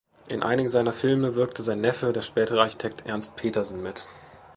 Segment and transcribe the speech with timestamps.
[0.29, 4.09] In einigen seiner Filme wirkte sein Neffe, der spätere Architekt Ernst Petersen, mit.